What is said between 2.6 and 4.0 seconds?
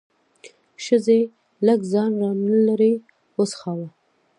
لرې وڅښاوه.